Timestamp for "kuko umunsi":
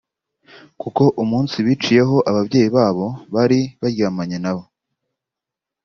0.81-1.55